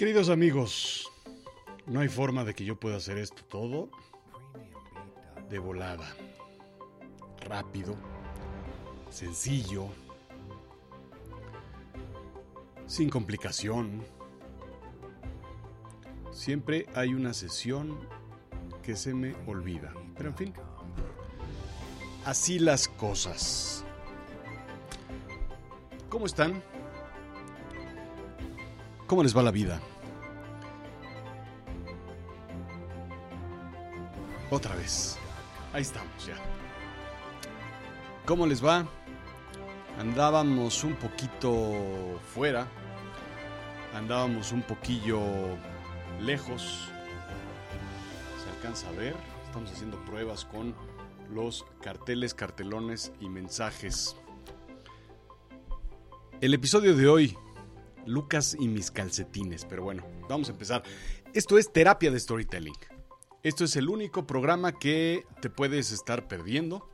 Queridos 0.00 0.30
amigos, 0.30 1.12
no 1.84 2.00
hay 2.00 2.08
forma 2.08 2.42
de 2.42 2.54
que 2.54 2.64
yo 2.64 2.74
pueda 2.74 2.96
hacer 2.96 3.18
esto 3.18 3.44
todo 3.44 3.90
de 5.50 5.58
volada. 5.58 6.16
Rápido, 7.42 7.94
sencillo, 9.10 9.88
sin 12.86 13.10
complicación. 13.10 14.02
Siempre 16.32 16.86
hay 16.94 17.12
una 17.12 17.34
sesión 17.34 17.98
que 18.82 18.96
se 18.96 19.12
me 19.12 19.34
olvida. 19.46 19.92
Pero 20.16 20.30
en 20.30 20.34
fin, 20.34 20.54
así 22.24 22.58
las 22.58 22.88
cosas. 22.88 23.84
¿Cómo 26.08 26.24
están? 26.24 26.62
¿Cómo 29.06 29.22
les 29.22 29.36
va 29.36 29.42
la 29.42 29.50
vida? 29.50 29.78
Otra 34.50 34.74
vez. 34.74 35.16
Ahí 35.72 35.82
estamos 35.82 36.26
ya. 36.26 36.34
¿Cómo 38.26 38.48
les 38.48 38.64
va? 38.64 38.84
Andábamos 39.96 40.82
un 40.82 40.94
poquito 40.94 42.20
fuera. 42.34 42.66
Andábamos 43.94 44.50
un 44.50 44.62
poquillo 44.62 45.20
lejos. 46.20 46.88
Se 48.42 48.50
alcanza 48.56 48.88
a 48.88 48.92
ver. 48.92 49.14
Estamos 49.46 49.70
haciendo 49.70 50.04
pruebas 50.04 50.44
con 50.44 50.74
los 51.32 51.64
carteles, 51.80 52.34
cartelones 52.34 53.12
y 53.20 53.28
mensajes. 53.28 54.16
El 56.40 56.54
episodio 56.54 56.96
de 56.96 57.06
hoy, 57.06 57.38
Lucas 58.04 58.56
y 58.58 58.66
mis 58.66 58.90
calcetines. 58.90 59.64
Pero 59.64 59.84
bueno, 59.84 60.04
vamos 60.28 60.48
a 60.48 60.52
empezar. 60.52 60.82
Esto 61.34 61.56
es 61.56 61.72
terapia 61.72 62.10
de 62.10 62.18
storytelling. 62.18 62.74
Esto 63.42 63.64
es 63.64 63.74
el 63.76 63.88
único 63.88 64.26
programa 64.26 64.72
que 64.72 65.24
te 65.40 65.48
puedes 65.48 65.92
estar 65.92 66.28
perdiendo 66.28 66.86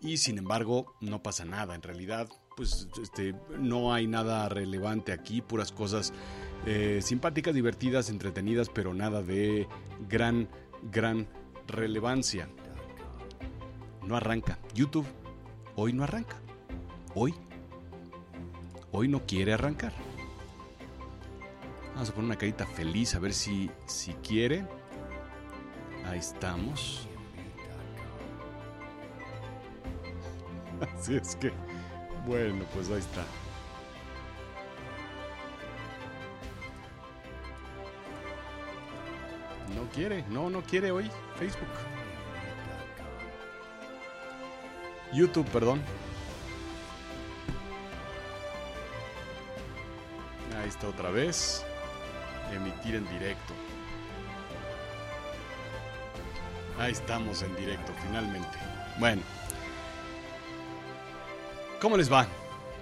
y 0.00 0.18
sin 0.18 0.38
embargo 0.38 0.94
no 1.00 1.24
pasa 1.24 1.44
nada. 1.44 1.74
En 1.74 1.82
realidad, 1.82 2.28
pues 2.56 2.86
este, 3.02 3.34
no 3.58 3.92
hay 3.92 4.06
nada 4.06 4.48
relevante 4.48 5.10
aquí, 5.10 5.42
puras 5.42 5.72
cosas 5.72 6.12
eh, 6.66 7.00
simpáticas, 7.02 7.52
divertidas, 7.52 8.10
entretenidas, 8.10 8.68
pero 8.68 8.94
nada 8.94 9.22
de 9.22 9.66
gran, 10.08 10.48
gran 10.92 11.26
relevancia. 11.66 12.48
No 14.06 14.16
arranca. 14.16 14.60
YouTube 14.74 15.06
hoy 15.74 15.92
no 15.92 16.04
arranca. 16.04 16.36
Hoy. 17.16 17.34
Hoy 18.92 19.08
no 19.08 19.26
quiere 19.26 19.52
arrancar. 19.52 19.92
Vamos 21.94 22.10
a 22.10 22.14
poner 22.14 22.26
una 22.26 22.38
carita 22.38 22.66
feliz 22.66 23.16
a 23.16 23.18
ver 23.18 23.32
si, 23.32 23.68
si 23.86 24.12
quiere. 24.14 24.64
Ahí 26.06 26.18
estamos. 26.18 27.08
Así 30.98 31.16
es 31.16 31.36
que, 31.36 31.52
bueno, 32.26 32.64
pues 32.74 32.90
ahí 32.90 32.98
está. 32.98 33.24
No 39.74 39.88
quiere, 39.94 40.24
no, 40.28 40.50
no 40.50 40.62
quiere 40.62 40.90
hoy 40.90 41.10
Facebook. 41.38 41.68
YouTube, 45.12 45.46
perdón. 45.50 45.82
Ahí 50.60 50.68
está 50.68 50.88
otra 50.88 51.10
vez. 51.10 51.64
Emitir 52.52 52.96
en 52.96 53.08
directo. 53.08 53.54
Ahí 56.82 56.90
estamos 56.90 57.42
en 57.42 57.54
directo, 57.54 57.94
finalmente. 58.04 58.58
Bueno. 58.98 59.22
¿Cómo 61.80 61.96
les 61.96 62.12
va? 62.12 62.26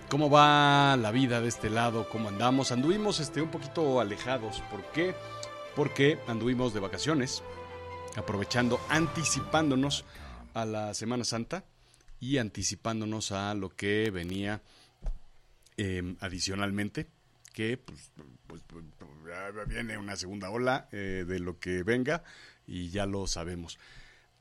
¿Cómo 0.09 0.31
va 0.31 0.97
la 0.97 1.11
vida 1.11 1.43
de 1.43 1.49
este 1.49 1.69
lado? 1.69 2.09
¿Cómo 2.09 2.31
andamos? 2.31 2.73
Anduvimos 2.73 3.21
este, 3.21 3.43
un 3.43 3.51
poquito 3.51 4.01
alejados. 4.01 4.63
¿Por 4.71 4.91
qué? 4.93 5.15
Porque 5.77 6.19
anduvimos 6.29 6.73
de 6.73 6.81
vacaciones, 6.81 7.43
aprovechando, 8.17 8.81
anticipándonos 8.89 10.07
a 10.55 10.65
la 10.65 10.95
Semana 10.95 11.25
Santa 11.25 11.65
y 12.21 12.39
anticipándonos 12.39 13.33
a 13.33 13.53
lo 13.53 13.69
que 13.69 14.11
venía 14.11 14.63
eh, 15.77 16.17
adicionalmente, 16.21 17.07
que 17.53 17.77
pues, 17.77 18.11
pues, 18.47 18.63
pues, 18.67 18.83
viene 19.69 19.99
una 19.99 20.17
segunda 20.17 20.49
ola 20.49 20.89
eh, 20.91 21.27
de 21.29 21.39
lo 21.39 21.59
que 21.59 21.83
venga 21.83 22.25
y 22.71 22.89
ya 22.89 23.05
lo 23.05 23.27
sabemos. 23.27 23.79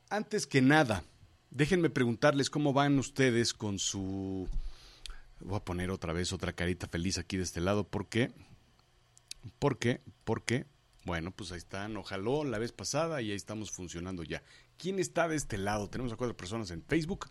Antes 0.08 0.46
que 0.46 0.62
nada, 0.62 1.02
déjenme 1.50 1.90
preguntarles 1.90 2.48
cómo 2.48 2.72
van 2.72 2.98
ustedes 2.98 3.52
con 3.52 3.78
su... 3.78 4.48
Voy 5.40 5.56
a 5.56 5.64
poner 5.64 5.90
otra 5.90 6.12
vez 6.12 6.32
otra 6.32 6.52
carita 6.52 6.86
feliz 6.86 7.18
aquí 7.18 7.36
de 7.36 7.42
este 7.42 7.60
lado. 7.60 7.84
¿Por 7.84 8.08
qué? 8.08 8.30
¿Por 9.58 9.78
qué? 9.78 10.00
Bueno, 11.04 11.32
pues 11.32 11.50
ahí 11.50 11.58
están. 11.58 11.96
Ojalá 11.96 12.44
la 12.44 12.58
vez 12.58 12.72
pasada 12.72 13.20
y 13.20 13.30
ahí 13.30 13.36
estamos 13.36 13.70
funcionando 13.72 14.22
ya. 14.22 14.42
¿Quién 14.76 14.98
está 14.98 15.26
de 15.28 15.36
este 15.36 15.58
lado? 15.58 15.88
Tenemos 15.88 16.12
a 16.12 16.16
cuatro 16.16 16.36
personas 16.36 16.70
en 16.70 16.82
Facebook 16.82 17.26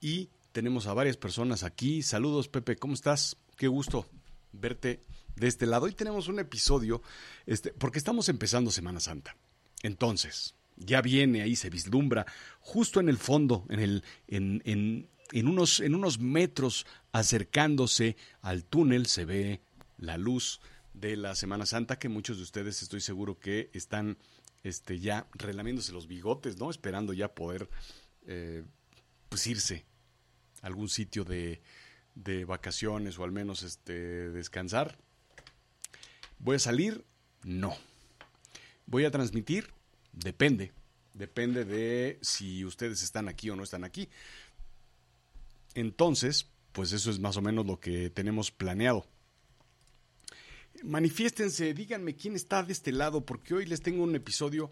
y 0.00 0.28
tenemos 0.52 0.86
a 0.86 0.92
varias 0.92 1.16
personas 1.16 1.62
aquí. 1.62 2.02
Saludos, 2.02 2.48
Pepe, 2.48 2.76
¿cómo 2.76 2.94
estás? 2.94 3.36
Qué 3.56 3.68
gusto 3.68 4.06
verte 4.52 5.00
de 5.36 5.46
este 5.46 5.66
lado. 5.66 5.86
Hoy 5.86 5.94
tenemos 5.94 6.28
un 6.28 6.40
episodio, 6.40 7.00
este, 7.46 7.72
porque 7.72 7.98
estamos 7.98 8.28
empezando 8.28 8.70
Semana 8.70 9.00
Santa. 9.00 9.36
Entonces, 9.82 10.54
ya 10.76 11.02
viene 11.02 11.42
ahí, 11.42 11.56
se 11.56 11.70
vislumbra, 11.70 12.26
justo 12.60 13.00
en 13.00 13.08
el 13.08 13.18
fondo, 13.18 13.66
en, 13.68 13.80
el, 13.80 14.04
en, 14.28 15.08
unos, 15.46 16.18
metros 16.18 16.86
acercándose 17.12 18.16
al 18.42 18.64
túnel, 18.64 19.06
se 19.06 19.24
ve 19.24 19.60
la 19.98 20.16
luz 20.16 20.60
de 20.94 21.16
la 21.16 21.34
Semana 21.34 21.66
Santa, 21.66 21.98
que 21.98 22.08
muchos 22.08 22.38
de 22.38 22.42
ustedes 22.42 22.82
estoy 22.82 23.00
seguro 23.00 23.38
que 23.38 23.70
están 23.72 24.18
este, 24.62 24.98
ya 24.98 25.26
relamiéndose 25.32 25.92
los 25.92 26.06
bigotes, 26.06 26.58
¿no? 26.58 26.70
Esperando 26.70 27.12
ya 27.12 27.34
poder 27.34 27.68
eh, 28.26 28.64
pues 29.28 29.46
irse 29.46 29.84
a 30.62 30.66
algún 30.66 30.88
sitio 30.88 31.24
de, 31.24 31.60
de 32.14 32.44
vacaciones 32.44 33.18
o 33.18 33.24
al 33.24 33.32
menos 33.32 33.62
este, 33.62 34.30
descansar. 34.30 34.98
¿Voy 36.38 36.56
a 36.56 36.58
salir? 36.58 37.04
No. 37.42 37.76
¿Voy 38.90 39.04
a 39.04 39.10
transmitir? 39.12 39.72
Depende. 40.12 40.72
Depende 41.14 41.64
de 41.64 42.18
si 42.22 42.64
ustedes 42.64 43.04
están 43.04 43.28
aquí 43.28 43.48
o 43.48 43.54
no 43.54 43.62
están 43.62 43.84
aquí. 43.84 44.08
Entonces, 45.74 46.50
pues 46.72 46.92
eso 46.92 47.10
es 47.10 47.20
más 47.20 47.36
o 47.36 47.42
menos 47.42 47.66
lo 47.66 47.78
que 47.78 48.10
tenemos 48.10 48.50
planeado. 48.50 49.06
Manifiéstense, 50.82 51.72
díganme 51.72 52.16
quién 52.16 52.34
está 52.34 52.64
de 52.64 52.72
este 52.72 52.90
lado, 52.90 53.24
porque 53.24 53.54
hoy 53.54 53.64
les 53.64 53.80
tengo 53.80 54.02
un 54.02 54.16
episodio 54.16 54.70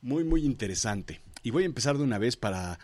muy, 0.00 0.24
muy 0.24 0.44
interesante. 0.44 1.20
Y 1.44 1.50
voy 1.50 1.62
a 1.62 1.66
empezar 1.66 1.96
de 1.96 2.02
una 2.02 2.18
vez 2.18 2.36
para, 2.36 2.80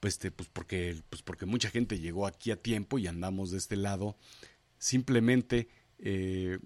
pues, 0.00 0.14
este, 0.14 0.30
pues, 0.30 0.48
porque, 0.50 1.02
pues 1.10 1.20
porque 1.20 1.44
mucha 1.44 1.68
gente 1.68 1.98
llegó 1.98 2.26
aquí 2.26 2.50
a 2.52 2.62
tiempo 2.62 2.98
y 2.98 3.06
andamos 3.06 3.50
de 3.50 3.58
este 3.58 3.76
lado. 3.76 4.16
Simplemente 4.78 5.68
eh, 5.98 6.58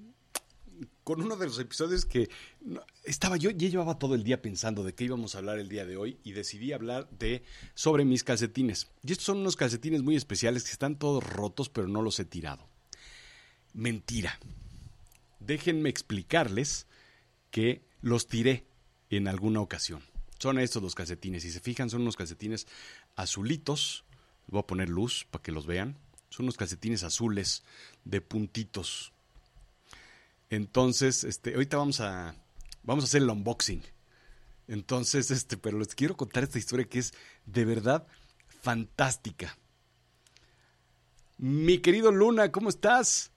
con 1.06 1.22
uno 1.22 1.36
de 1.36 1.46
los 1.46 1.60
episodios 1.60 2.04
que 2.04 2.28
estaba 3.04 3.36
yo, 3.36 3.50
ya 3.50 3.68
llevaba 3.68 3.96
todo 3.96 4.16
el 4.16 4.24
día 4.24 4.42
pensando 4.42 4.82
de 4.82 4.92
qué 4.92 5.04
íbamos 5.04 5.36
a 5.36 5.38
hablar 5.38 5.60
el 5.60 5.68
día 5.68 5.86
de 5.86 5.96
hoy 5.96 6.18
y 6.24 6.32
decidí 6.32 6.72
hablar 6.72 7.08
de 7.10 7.44
sobre 7.76 8.04
mis 8.04 8.24
calcetines. 8.24 8.88
Y 9.04 9.12
estos 9.12 9.26
son 9.26 9.38
unos 9.38 9.54
calcetines 9.54 10.02
muy 10.02 10.16
especiales 10.16 10.64
que 10.64 10.72
están 10.72 10.98
todos 10.98 11.22
rotos, 11.22 11.68
pero 11.68 11.86
no 11.86 12.02
los 12.02 12.18
he 12.18 12.24
tirado. 12.24 12.68
Mentira. 13.72 14.36
Déjenme 15.38 15.90
explicarles 15.90 16.88
que 17.52 17.86
los 18.00 18.26
tiré. 18.26 18.66
en 19.08 19.28
alguna 19.28 19.60
ocasión. 19.60 20.02
Son 20.40 20.58
estos 20.58 20.82
los 20.82 20.96
calcetines. 20.96 21.44
Si 21.44 21.52
se 21.52 21.60
fijan, 21.60 21.88
son 21.88 22.02
unos 22.02 22.16
calcetines 22.16 22.66
azulitos. 23.14 24.04
Voy 24.48 24.58
a 24.58 24.66
poner 24.66 24.88
luz 24.88 25.24
para 25.30 25.44
que 25.44 25.52
los 25.52 25.66
vean. 25.66 25.98
Son 26.30 26.46
unos 26.46 26.56
calcetines 26.56 27.04
azules 27.04 27.62
de 28.04 28.20
puntitos. 28.20 29.12
Entonces, 30.50 31.24
este, 31.24 31.54
ahorita 31.54 31.76
vamos 31.76 32.00
a, 32.00 32.34
vamos 32.82 33.04
a 33.04 33.06
hacer 33.06 33.22
el 33.22 33.30
unboxing. 33.30 33.82
Entonces, 34.68 35.30
este, 35.30 35.56
pero 35.56 35.78
les 35.78 35.94
quiero 35.94 36.16
contar 36.16 36.44
esta 36.44 36.58
historia 36.58 36.88
que 36.88 36.98
es 36.98 37.14
de 37.44 37.64
verdad 37.64 38.06
fantástica. 38.62 39.56
Mi 41.38 41.78
querido 41.78 42.10
Luna, 42.10 42.50
¿cómo 42.50 42.68
estás? 42.68 43.30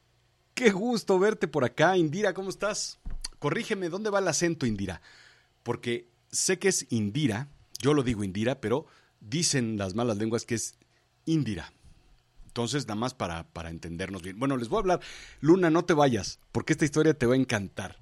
Qué 0.54 0.72
gusto 0.72 1.20
verte 1.20 1.48
por 1.48 1.64
acá. 1.64 1.98
Indira, 1.98 2.34
¿cómo 2.34 2.50
estás? 2.50 3.00
Corrígeme, 3.40 3.90
¿dónde 3.90 4.10
va 4.10 4.20
el 4.20 4.28
acento, 4.28 4.66
Indira? 4.66 5.02
Porque 5.64 6.08
sé 6.32 6.60
que 6.60 6.70
es 6.70 6.88
Indira, 6.90 7.48
yo 7.82 7.94
lo 7.94 8.04
digo 8.04 8.24
Indira, 8.24 8.60
pero 8.60 8.86
dicen 9.20 9.78
las 9.78 9.96
malas 9.96 10.18
lenguas 10.18 10.46
que 10.46 10.56
es 10.56 10.76
Indira. 11.26 11.72
Entonces, 12.50 12.88
nada 12.88 13.00
más 13.00 13.14
para, 13.14 13.48
para 13.48 13.70
entendernos 13.70 14.24
bien. 14.24 14.40
Bueno, 14.40 14.58
les 14.58 14.70
voy 14.70 14.78
a 14.78 14.80
hablar. 14.80 15.00
Luna, 15.40 15.70
no 15.70 15.86
te 15.86 15.94
vayas, 15.94 16.40
porque 16.52 16.74
esta 16.74 16.84
historia 16.84 17.14
te 17.14 17.28
va 17.28 17.36
a 17.36 17.38
encantar. 17.38 18.00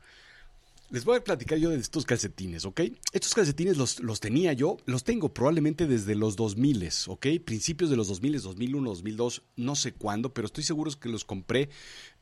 Les 0.89 1.03
voy 1.03 1.17
a 1.17 1.23
platicar 1.23 1.57
yo 1.57 1.69
de 1.69 1.77
estos 1.77 2.05
calcetines, 2.05 2.63
¿ok? 2.63 2.79
Estos 3.11 3.33
calcetines 3.33 3.75
los, 3.75 3.99
los, 3.99 4.21
tenía 4.21 4.53
yo, 4.53 4.77
los 4.85 5.03
tengo 5.03 5.33
probablemente 5.33 5.85
desde 5.85 6.15
los 6.15 6.37
2000, 6.37 6.89
¿ok? 7.07 7.27
Principios 7.43 7.89
de 7.89 7.97
los 7.97 8.07
2000, 8.07 8.41
2001, 8.41 8.89
2002, 8.91 9.43
no 9.57 9.75
sé 9.75 9.91
cuándo, 9.91 10.33
pero 10.33 10.45
estoy 10.45 10.63
seguro 10.63 10.89
que 10.97 11.09
los 11.09 11.25
compré 11.25 11.67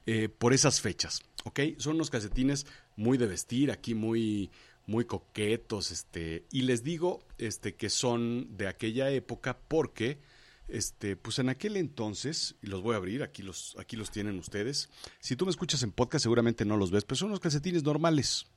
eh, 0.08 0.30
por 0.30 0.52
esas 0.56 0.82
fechas, 0.82 1.22
¿ok? 1.44 1.60
Son 1.78 1.94
unos 1.94 2.10
calcetines 2.10 2.66
muy 2.96 3.20
de 3.20 3.28
vestir, 3.28 3.70
aquí 3.70 3.94
muy, 3.94 4.50
muy 4.88 5.06
coquetos, 5.06 5.92
este, 5.92 6.46
y 6.52 6.64
les 6.64 6.84
digo 6.84 7.24
este, 7.38 7.76
que 7.76 7.92
son 7.92 8.58
de 8.58 8.68
aquella 8.68 9.12
época 9.12 9.60
porque 9.68 10.18
este, 10.68 11.16
pues 11.16 11.40
en 11.40 11.50
aquel 11.50 11.78
entonces, 11.78 12.56
y 12.62 12.68
los 12.68 12.82
voy 12.82 12.94
a 12.94 12.98
abrir, 12.98 13.24
aquí 13.24 13.44
los, 13.44 13.76
aquí 13.80 13.96
los 13.96 14.12
tienen 14.12 14.40
ustedes. 14.40 14.90
Si 15.20 15.36
tú 15.36 15.46
me 15.46 15.52
escuchas 15.52 15.84
en 15.84 15.92
podcast, 15.92 16.24
seguramente 16.24 16.66
no 16.66 16.78
los 16.78 16.92
ves, 16.92 17.06
pero 17.06 17.18
son 17.18 17.30
unos 17.30 17.40
calcetines 17.40 17.84
normales, 17.84 18.48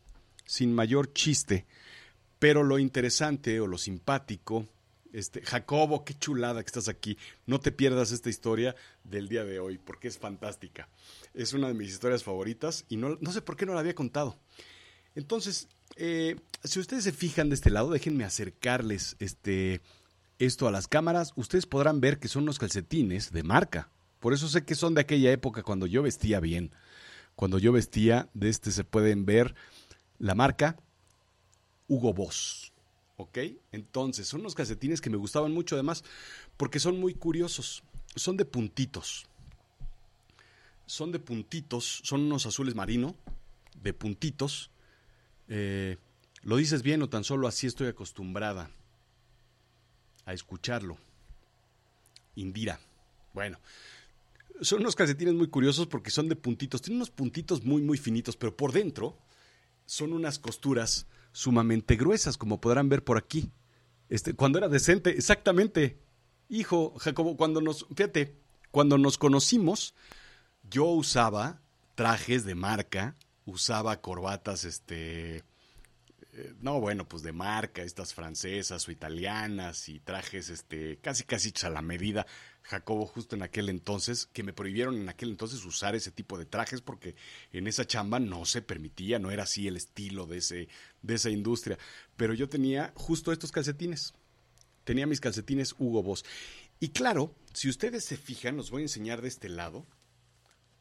sin 0.44 0.74
mayor 0.74 1.12
chiste. 1.12 1.66
Pero 2.38 2.62
lo 2.62 2.78
interesante 2.78 3.60
o 3.60 3.66
lo 3.66 3.78
simpático, 3.78 4.66
este, 5.12 5.42
Jacobo, 5.42 6.04
qué 6.04 6.14
chulada 6.14 6.62
que 6.62 6.68
estás 6.68 6.88
aquí. 6.88 7.18
No 7.46 7.60
te 7.60 7.72
pierdas 7.72 8.12
esta 8.12 8.30
historia 8.30 8.76
del 9.04 9.28
día 9.28 9.44
de 9.44 9.58
hoy, 9.58 9.78
porque 9.78 10.08
es 10.08 10.18
fantástica. 10.18 10.88
Es 11.34 11.52
una 11.52 11.68
de 11.68 11.74
mis 11.74 11.90
historias 11.90 12.24
favoritas 12.24 12.84
y 12.88 12.96
no, 12.96 13.16
no 13.20 13.32
sé 13.32 13.42
por 13.42 13.56
qué 13.56 13.66
no 13.66 13.74
la 13.74 13.80
había 13.80 13.94
contado. 13.94 14.38
Entonces, 15.14 15.68
eh, 15.96 16.36
si 16.62 16.78
ustedes 16.78 17.04
se 17.04 17.12
fijan 17.12 17.48
de 17.48 17.56
este 17.56 17.70
lado, 17.70 17.90
déjenme 17.90 18.24
acercarles 18.24 19.16
este 19.18 19.80
esto 20.38 20.68
a 20.68 20.70
las 20.70 20.88
cámaras, 20.88 21.32
ustedes 21.36 21.66
podrán 21.66 22.00
ver 22.00 22.18
que 22.18 22.28
son 22.28 22.44
unos 22.44 22.58
calcetines 22.58 23.32
de 23.32 23.42
marca. 23.42 23.90
Por 24.20 24.32
eso 24.32 24.48
sé 24.48 24.64
que 24.64 24.74
son 24.74 24.94
de 24.94 25.00
aquella 25.00 25.32
época 25.32 25.62
cuando 25.62 25.86
yo 25.86 26.02
vestía 26.02 26.40
bien. 26.40 26.72
Cuando 27.34 27.58
yo 27.58 27.72
vestía, 27.72 28.28
de 28.34 28.48
este 28.48 28.70
se 28.70 28.84
pueden 28.84 29.24
ver 29.24 29.54
la 30.18 30.34
marca 30.34 30.76
Hugo 31.86 32.12
Boss. 32.12 32.72
¿Ok? 33.16 33.38
Entonces, 33.72 34.28
son 34.28 34.40
unos 34.40 34.54
calcetines 34.54 35.00
que 35.00 35.10
me 35.10 35.16
gustaban 35.16 35.52
mucho 35.52 35.74
además 35.74 36.04
porque 36.56 36.78
son 36.78 37.00
muy 37.00 37.14
curiosos. 37.14 37.82
Son 38.14 38.36
de 38.36 38.44
puntitos. 38.44 39.26
Son 40.86 41.12
de 41.12 41.18
puntitos, 41.18 42.00
son 42.04 42.22
unos 42.22 42.46
azules 42.46 42.74
marino, 42.74 43.14
de 43.82 43.92
puntitos. 43.92 44.70
Eh, 45.48 45.96
¿Lo 46.42 46.56
dices 46.56 46.82
bien 46.82 47.02
o 47.02 47.08
tan 47.08 47.24
solo 47.24 47.48
así 47.48 47.66
estoy 47.66 47.88
acostumbrada? 47.88 48.70
A 50.28 50.34
escucharlo. 50.34 50.98
Indira. 52.34 52.78
Bueno, 53.32 53.58
son 54.60 54.80
unos 54.80 54.94
calcetines 54.94 55.34
muy 55.34 55.48
curiosos 55.48 55.86
porque 55.86 56.10
son 56.10 56.28
de 56.28 56.36
puntitos. 56.36 56.82
Tienen 56.82 56.98
unos 56.98 57.10
puntitos 57.10 57.64
muy, 57.64 57.80
muy 57.80 57.96
finitos, 57.96 58.36
pero 58.36 58.54
por 58.54 58.72
dentro 58.72 59.16
son 59.86 60.12
unas 60.12 60.38
costuras 60.38 61.06
sumamente 61.32 61.96
gruesas, 61.96 62.36
como 62.36 62.60
podrán 62.60 62.90
ver 62.90 63.02
por 63.04 63.16
aquí. 63.16 63.50
Este, 64.10 64.34
cuando 64.34 64.58
era 64.58 64.68
decente, 64.68 65.10
exactamente. 65.10 65.98
Hijo, 66.50 66.94
Jacobo, 66.98 67.38
cuando 67.38 67.62
nos, 67.62 67.86
fíjate, 67.94 68.36
cuando 68.70 68.98
nos 68.98 69.16
conocimos, 69.16 69.94
yo 70.68 70.84
usaba 70.84 71.62
trajes 71.94 72.44
de 72.44 72.54
marca, 72.54 73.16
usaba 73.46 74.02
corbatas, 74.02 74.64
este, 74.64 75.42
eh, 76.38 76.54
no, 76.60 76.80
bueno, 76.80 77.08
pues 77.08 77.24
de 77.24 77.32
marca, 77.32 77.82
estas 77.82 78.14
francesas 78.14 78.86
o 78.86 78.92
italianas 78.92 79.88
y 79.88 79.98
trajes 79.98 80.50
este, 80.50 80.98
casi 80.98 81.24
casi 81.24 81.52
a 81.64 81.70
la 81.70 81.82
medida. 81.82 82.26
Jacobo 82.62 83.06
justo 83.06 83.34
en 83.34 83.42
aquel 83.42 83.68
entonces, 83.68 84.26
que 84.32 84.44
me 84.44 84.52
prohibieron 84.52 84.96
en 84.96 85.08
aquel 85.08 85.30
entonces 85.30 85.64
usar 85.64 85.96
ese 85.96 86.12
tipo 86.12 86.38
de 86.38 86.44
trajes 86.44 86.80
porque 86.80 87.16
en 87.52 87.66
esa 87.66 87.86
chamba 87.86 88.20
no 88.20 88.44
se 88.44 88.62
permitía, 88.62 89.18
no 89.18 89.32
era 89.32 89.44
así 89.44 89.66
el 89.66 89.76
estilo 89.76 90.26
de, 90.26 90.38
ese, 90.38 90.68
de 91.02 91.14
esa 91.14 91.30
industria. 91.30 91.76
Pero 92.16 92.34
yo 92.34 92.48
tenía 92.48 92.92
justo 92.94 93.32
estos 93.32 93.50
calcetines. 93.50 94.14
Tenía 94.84 95.08
mis 95.08 95.20
calcetines 95.20 95.74
Hugo 95.76 96.04
Boss. 96.04 96.24
Y 96.78 96.90
claro, 96.90 97.34
si 97.52 97.68
ustedes 97.68 98.04
se 98.04 98.16
fijan, 98.16 98.56
los 98.56 98.70
voy 98.70 98.82
a 98.82 98.84
enseñar 98.84 99.22
de 99.22 99.28
este 99.28 99.48
lado, 99.48 99.86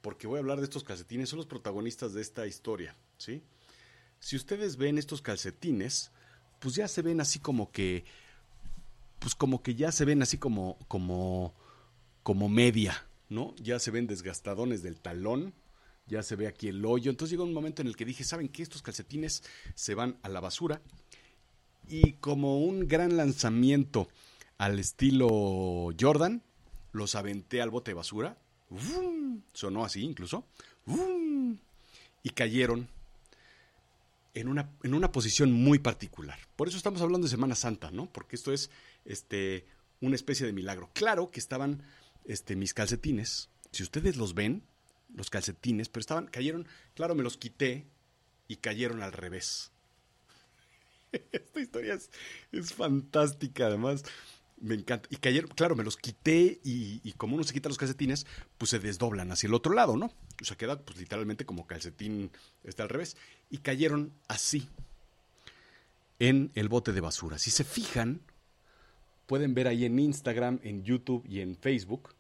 porque 0.01 0.27
voy 0.27 0.38
a 0.38 0.42
hablar 0.42 0.59
de 0.59 0.65
estos 0.65 0.83
calcetines, 0.83 1.30
son 1.30 1.38
los 1.38 1.48
protagonistas 1.48 2.13
de 2.13 2.21
esta 2.21 2.45
historia, 2.45 2.95
¿sí? 3.18 3.42
Si 4.19 4.36
ustedes 4.36 4.78
ven 4.78 4.98
estos 4.98 5.22
calcetines, 5.22 6.12
pues 6.60 6.75
ya 6.75 6.88
se 6.88 7.02
ven 7.02 7.22
así 7.22 7.40
como 7.40 7.72
que, 7.72 8.06
pues 9.19 9.36
como 9.36 9.62
que 9.62 9.75
ya 9.75 9.92
se 9.92 10.06
ven 10.06 10.22
así 10.22 10.38
como, 10.38 10.78
como, 10.88 11.54
como 12.24 12.50
media, 12.50 13.06
¿no? 13.30 13.56
Ya 13.58 13.80
se 13.80 13.92
ven 13.92 14.08
desgastadones 14.08 14.84
del 14.84 15.00
talón, 15.00 15.54
ya 16.08 16.24
se 16.24 16.36
ve 16.36 16.48
aquí 16.48 16.68
el 16.68 16.84
hoyo. 16.86 17.12
Entonces 17.12 17.31
llegó 17.31 17.44
un 17.44 17.54
momento 17.54 17.81
en 17.81 17.88
el 17.88 17.96
que 17.96 18.06
dije, 18.06 18.24
¿saben 18.24 18.50
qué? 18.50 18.64
Estos 18.64 18.81
calcetines 18.81 19.44
se 19.75 19.96
van 19.96 20.18
a 20.24 20.30
la 20.30 20.40
basura. 20.40 20.81
Y 21.90 22.14
como 22.14 22.60
un 22.60 22.88
gran 22.88 23.16
lanzamiento 23.18 24.10
al 24.58 24.80
estilo 24.80 25.94
Jordan, 26.00 26.42
los 26.92 27.16
aventé 27.16 27.62
al 27.62 27.69
bote 27.69 27.92
de 27.92 27.96
basura. 27.96 28.38
Sonó 29.54 29.86
así 29.86 30.04
incluso. 30.04 30.46
Y 32.24 32.30
cayeron 32.31 32.90
en 34.39 34.48
una, 34.48 34.69
en 34.84 34.94
una 34.94 35.12
posición 35.12 35.51
muy 35.51 35.80
particular. 35.80 36.39
Por 36.56 36.68
eso 36.68 36.78
estamos 36.78 37.01
hablando 37.01 37.25
de 37.25 37.31
Semana 37.31 37.56
Santa, 37.56 37.92
¿no? 37.92 38.11
Porque 38.11 38.35
esto 38.35 38.54
es 38.54 38.69
este, 39.06 39.66
una 40.02 40.16
especie 40.16 40.45
de 40.45 40.54
milagro. 40.54 40.90
Claro 40.94 41.31
que 41.31 41.40
estaban 41.40 41.83
este, 42.26 42.56
mis 42.56 42.73
calcetines, 42.73 43.50
si 43.71 43.83
ustedes 43.83 44.16
los 44.16 44.33
ven, 44.33 44.64
los 45.14 45.30
calcetines, 45.30 45.90
pero 45.90 46.02
estaban, 46.02 46.28
cayeron, 46.28 46.68
claro, 46.94 47.16
me 47.16 47.23
los 47.23 47.38
quité 47.38 47.88
y 48.47 48.57
cayeron 48.57 49.02
al 49.02 49.14
revés. 49.14 49.71
Esta 51.31 51.59
historia 51.59 51.94
es, 51.95 52.09
es 52.52 52.73
fantástica, 52.73 53.68
además. 53.68 54.04
Me 54.59 54.76
encanta. 54.76 55.07
Y 55.11 55.18
cayeron, 55.18 55.49
claro, 55.52 55.76
me 55.76 55.83
los 55.83 55.97
quité 55.97 56.59
y, 56.64 57.11
como 57.14 57.35
uno 57.35 57.44
se 57.44 57.54
quita 57.54 57.69
los 57.69 57.78
calcetines, 57.78 58.26
pues 58.57 58.71
se 58.71 58.80
desdoblan 58.80 59.31
hacia 59.31 59.47
el 59.47 59.54
otro 59.54 59.73
lado, 59.73 59.95
¿no? 59.97 60.11
O 60.42 60.45
sea, 60.45 60.57
queda 60.57 60.80
pues 60.80 60.97
literalmente 60.97 61.45
como 61.45 61.68
calcetín 61.68 62.31
está 62.64 62.83
al 62.83 62.90
revés. 62.90 63.18
Y 63.49 63.59
cayeron 63.59 64.14
así 64.28 64.68
en 66.19 66.52
el 66.56 66.69
bote 66.69 66.92
de 66.92 67.02
basura. 67.02 67.37
Si 67.37 67.52
se 67.52 67.64
fijan, 67.64 68.21
pueden 69.28 69.54
ver 69.54 69.68
ahí 69.68 69.85
en 69.85 69.99
Instagram, 69.99 70.59
en 70.64 70.83
YouTube 70.83 71.23
y 71.28 71.42
en 71.42 71.56
Facebook. 71.56 72.16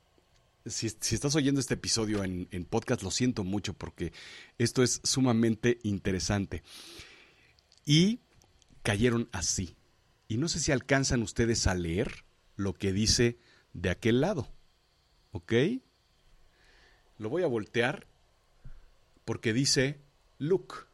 Si, 0.65 0.87
estás 0.87 1.35
oyendo 1.35 1.59
este 1.59 1.73
episodio 1.73 2.23
en, 2.23 2.47
en 2.51 2.65
podcast, 2.65 3.01
lo 3.01 3.09
siento 3.09 3.43
mucho 3.43 3.73
porque 3.73 4.13
esto 4.59 4.83
es 4.83 5.01
sumamente 5.03 5.79
interesante. 5.81 6.61
Y 7.83 8.19
cayeron 8.83 9.27
así. 9.31 9.75
Y 10.27 10.37
no 10.37 10.49
sé 10.49 10.59
si 10.59 10.71
alcanzan 10.71 11.23
ustedes 11.23 11.65
a 11.67 11.73
leer 11.73 12.26
lo 12.57 12.73
que 12.73 12.91
dice 12.91 13.37
de 13.73 13.89
aquel 13.89 14.19
lado. 14.19 14.49
¿Ok? 15.31 15.53
Lo 17.17 17.29
voy 17.29 17.43
a 17.43 17.47
voltear 17.47 18.05
porque 19.23 19.53
dice 19.53 20.01
look. 20.39 20.87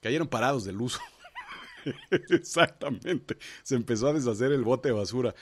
Cayeron 0.00 0.28
parados 0.28 0.64
del 0.64 0.80
uso. 0.80 1.00
Exactamente. 2.30 3.38
Se 3.62 3.74
empezó 3.74 4.08
a 4.08 4.12
deshacer 4.12 4.52
el 4.52 4.62
bote 4.62 4.88
de 4.90 4.94
basura. 4.94 5.34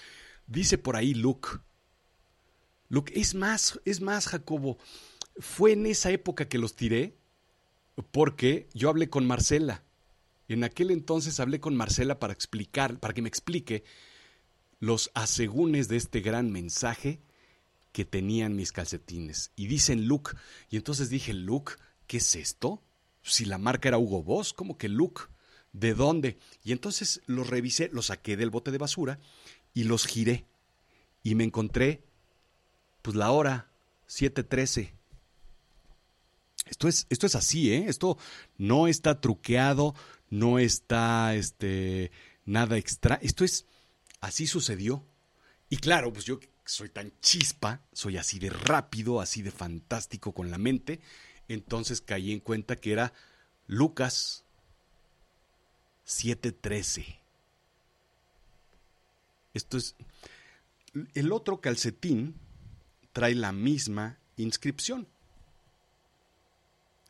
Dice 0.46 0.78
por 0.78 0.96
ahí 0.96 1.14
look. 1.14 1.62
Look, 2.88 3.10
es 3.14 3.34
más, 3.34 3.80
es 3.84 4.00
más, 4.00 4.26
Jacobo. 4.26 4.78
Fue 5.38 5.72
en 5.72 5.86
esa 5.86 6.10
época 6.10 6.48
que 6.48 6.58
los 6.58 6.74
tiré 6.74 7.14
porque 8.10 8.68
yo 8.74 8.88
hablé 8.88 9.08
con 9.08 9.26
Marcela. 9.26 9.82
En 10.48 10.64
aquel 10.64 10.90
entonces 10.90 11.38
hablé 11.38 11.60
con 11.60 11.76
Marcela 11.76 12.18
para 12.18 12.32
explicar, 12.32 12.98
para 12.98 13.14
que 13.14 13.22
me 13.22 13.28
explique 13.28 13.84
los 14.80 15.10
asegúnes 15.14 15.86
de 15.88 15.96
este 15.96 16.20
gran 16.20 16.50
mensaje 16.50 17.20
que 17.92 18.04
tenían 18.04 18.56
mis 18.56 18.72
calcetines. 18.72 19.52
Y 19.54 19.66
dicen 19.66 20.08
look. 20.08 20.36
Y 20.68 20.76
entonces 20.76 21.10
dije, 21.10 21.32
look, 21.32 21.78
¿qué 22.06 22.16
es 22.16 22.34
esto? 22.34 22.82
Si 23.22 23.44
la 23.44 23.58
marca 23.58 23.88
era 23.88 23.98
Hugo 23.98 24.22
Boss, 24.22 24.52
¿cómo 24.52 24.76
que 24.76 24.88
look? 24.88 25.28
¿de 25.72 25.94
dónde? 25.94 26.38
Y 26.64 26.72
entonces 26.72 27.22
los 27.26 27.48
revisé, 27.48 27.90
los 27.92 28.06
saqué 28.06 28.36
del 28.36 28.50
bote 28.50 28.70
de 28.70 28.78
basura 28.78 29.18
y 29.74 29.84
los 29.84 30.06
giré. 30.06 30.46
Y 31.22 31.34
me 31.34 31.44
encontré, 31.44 32.04
pues 33.02 33.16
la 33.16 33.30
hora, 33.30 33.70
7.13. 34.08 34.92
Esto 36.66 36.88
es, 36.88 37.06
esto 37.10 37.26
es 37.26 37.34
así, 37.34 37.72
¿eh? 37.72 37.86
Esto 37.88 38.16
no 38.56 38.86
está 38.86 39.20
truqueado, 39.20 39.94
no 40.28 40.58
está 40.58 41.34
este, 41.34 42.10
nada 42.44 42.76
extra. 42.78 43.18
Esto 43.22 43.44
es, 43.44 43.66
así 44.20 44.46
sucedió. 44.46 45.04
Y 45.68 45.76
claro, 45.78 46.12
pues 46.12 46.24
yo 46.24 46.40
soy 46.64 46.88
tan 46.88 47.12
chispa, 47.20 47.82
soy 47.92 48.16
así 48.16 48.38
de 48.38 48.50
rápido, 48.50 49.20
así 49.20 49.42
de 49.42 49.50
fantástico 49.50 50.32
con 50.32 50.50
la 50.50 50.58
mente. 50.58 51.00
Entonces 51.48 52.00
caí 52.00 52.32
en 52.32 52.40
cuenta 52.40 52.76
que 52.76 52.92
era 52.92 53.12
Lucas 53.66 54.44
7:13. 56.06 57.20
Esto 59.54 59.78
es. 59.78 59.94
El 61.14 61.32
otro 61.32 61.60
calcetín 61.60 62.34
trae 63.12 63.34
la 63.34 63.52
misma 63.52 64.18
inscripción. 64.36 65.08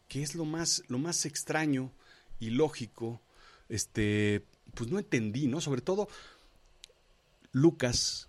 Que 0.08 0.22
es 0.22 0.34
lo 0.34 0.44
más, 0.44 0.82
lo 0.88 0.98
más 0.98 1.24
extraño 1.24 1.92
y 2.38 2.50
lógico. 2.50 3.20
Este. 3.68 4.44
Pues 4.74 4.90
no 4.90 4.98
entendí, 4.98 5.46
¿no? 5.46 5.60
Sobre 5.60 5.80
todo. 5.80 6.08
Lucas 7.52 8.28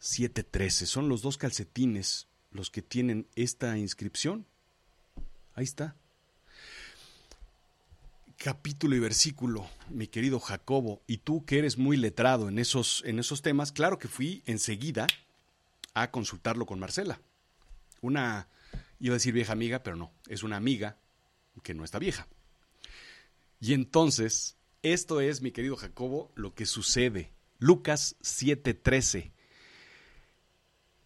713. 0.00 0.86
Son 0.86 1.08
los 1.08 1.22
dos 1.22 1.38
calcetines 1.38 2.28
los 2.50 2.70
que 2.70 2.82
tienen 2.82 3.26
esta 3.36 3.78
inscripción. 3.78 4.46
Ahí 5.54 5.64
está. 5.64 5.96
Capítulo 8.36 8.94
y 8.94 9.00
versículo, 9.00 9.68
mi 9.88 10.06
querido 10.06 10.38
Jacobo, 10.38 11.02
y 11.08 11.18
tú 11.18 11.44
que 11.44 11.58
eres 11.58 11.76
muy 11.76 11.96
letrado 11.96 12.48
en 12.48 12.60
esos, 12.60 13.02
en 13.04 13.18
esos 13.18 13.42
temas, 13.42 13.72
claro 13.72 13.98
que 13.98 14.06
fui 14.06 14.44
enseguida 14.46 15.08
a 15.94 16.12
consultarlo 16.12 16.64
con 16.64 16.78
Marcela. 16.78 17.20
Una, 18.00 18.46
iba 19.00 19.14
a 19.14 19.18
decir 19.18 19.34
vieja 19.34 19.52
amiga, 19.52 19.82
pero 19.82 19.96
no, 19.96 20.12
es 20.28 20.44
una 20.44 20.56
amiga 20.56 20.96
que 21.64 21.74
no 21.74 21.82
está 21.82 21.98
vieja. 21.98 22.28
Y 23.60 23.72
entonces, 23.72 24.56
esto 24.82 25.20
es, 25.20 25.42
mi 25.42 25.50
querido 25.50 25.76
Jacobo, 25.76 26.30
lo 26.36 26.54
que 26.54 26.64
sucede. 26.64 27.32
Lucas 27.58 28.16
7:13. 28.22 29.32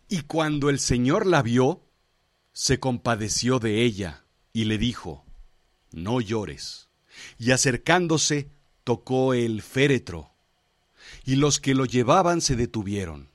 Y 0.09 0.21
cuando 0.23 0.69
el 0.69 0.79
Señor 0.79 1.27
la 1.27 1.43
vio, 1.43 1.83
se 2.53 2.79
compadeció 2.79 3.59
de 3.59 3.83
ella 3.83 4.25
y 4.53 4.67
le 4.67 4.77
dijo, 4.77 5.25
no 5.93 6.21
llores. 6.21 6.89
Y 7.39 7.53
acercándose, 7.53 8.51
tocó 8.85 9.33
el 9.33 9.63
féretro. 9.63 10.31
Y 11.25 11.37
los 11.37 11.61
que 11.61 11.75
lo 11.75 11.87
llevaban 11.87 12.41
se 12.41 12.57
detuvieron. 12.57 13.31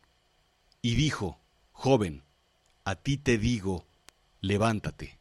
Y 0.81 0.95
dijo, 0.95 1.39
joven, 1.71 2.23
a 2.83 2.95
ti 2.95 3.17
te 3.17 3.37
digo, 3.37 3.85
levántate. 4.41 5.19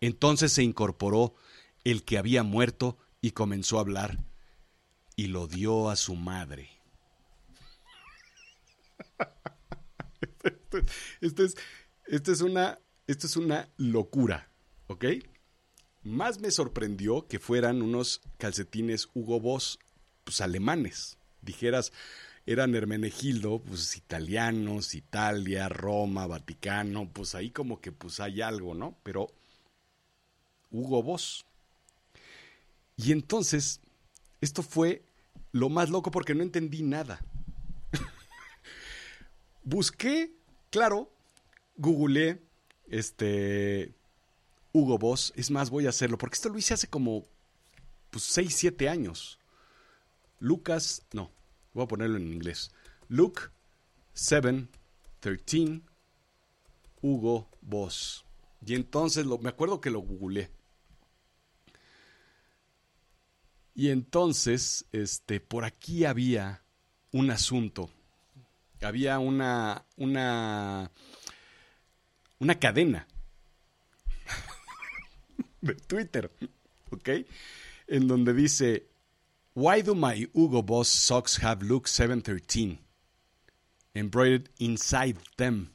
Entonces 0.00 0.52
se 0.52 0.62
incorporó 0.62 1.34
el 1.84 2.04
que 2.04 2.18
había 2.18 2.42
muerto 2.42 2.98
y 3.20 3.32
comenzó 3.32 3.78
a 3.78 3.80
hablar, 3.80 4.18
y 5.16 5.26
lo 5.28 5.46
dio 5.46 5.90
a 5.90 5.96
su 5.96 6.14
madre. 6.14 6.75
Esto, 11.20 11.44
es, 11.44 11.56
esto, 12.06 12.32
es 12.32 12.40
una, 12.40 12.78
esto 13.06 13.26
es 13.26 13.36
una 13.36 13.68
locura, 13.76 14.48
¿ok? 14.86 15.04
Más 16.02 16.40
me 16.40 16.50
sorprendió 16.50 17.26
que 17.26 17.38
fueran 17.38 17.82
unos 17.82 18.20
calcetines 18.38 19.08
Hugo 19.14 19.40
Boss 19.40 19.78
pues, 20.24 20.40
alemanes. 20.40 21.18
Dijeras, 21.42 21.92
eran 22.46 22.74
Hermenegildo, 22.74 23.60
pues 23.60 23.96
italianos, 23.96 24.94
Italia, 24.94 25.68
Roma, 25.68 26.26
Vaticano, 26.26 27.10
pues 27.12 27.34
ahí 27.34 27.50
como 27.50 27.80
que 27.80 27.90
pues 27.90 28.20
hay 28.20 28.40
algo, 28.40 28.74
¿no? 28.74 28.96
Pero 29.02 29.28
Hugo 30.70 31.02
Boss. 31.02 31.44
Y 32.96 33.12
entonces, 33.12 33.80
esto 34.40 34.62
fue 34.62 35.02
lo 35.52 35.68
más 35.68 35.90
loco 35.90 36.10
porque 36.10 36.34
no 36.34 36.42
entendí 36.42 36.82
nada. 36.82 37.20
Busqué 39.66 40.36
Claro, 40.70 41.10
googleé 41.76 42.42
este 42.86 43.94
Hugo 44.72 44.98
Boss. 44.98 45.32
Es 45.36 45.50
más, 45.50 45.70
voy 45.70 45.86
a 45.86 45.88
hacerlo, 45.88 46.18
porque 46.18 46.34
esto 46.34 46.50
lo 46.50 46.58
hice 46.58 46.74
hace 46.74 46.86
como 46.86 47.26
pues, 48.10 48.24
6, 48.24 48.54
7 48.54 48.88
años. 48.88 49.38
Lucas, 50.38 51.06
no, 51.12 51.30
voy 51.72 51.84
a 51.84 51.88
ponerlo 51.88 52.18
en 52.18 52.30
inglés. 52.30 52.72
Luke 53.08 53.40
7, 54.12 54.68
13, 55.20 55.80
Hugo 57.00 57.48
Boss. 57.62 58.26
Y 58.66 58.74
entonces 58.74 59.24
me 59.24 59.48
acuerdo 59.48 59.80
que 59.80 59.90
lo 59.90 60.00
googleé. 60.00 60.50
Y 63.74 63.88
entonces, 63.88 64.84
este, 64.92 65.40
por 65.40 65.64
aquí 65.64 66.04
había 66.04 66.62
un 67.12 67.30
asunto 67.30 67.90
había 68.82 69.18
una, 69.18 69.84
una, 69.96 70.90
una 72.38 72.58
cadena 72.58 73.06
de 75.60 75.74
Twitter, 75.74 76.30
¿ok? 76.90 77.10
En 77.86 78.08
donde 78.08 78.34
dice, 78.34 78.88
Why 79.54 79.82
do 79.82 79.94
my 79.94 80.28
Hugo 80.34 80.62
Boss 80.62 80.88
socks 80.88 81.42
have 81.42 81.64
Luke 81.64 81.88
713 81.88 82.78
embroidered 83.94 84.50
inside 84.58 85.16
them? 85.36 85.72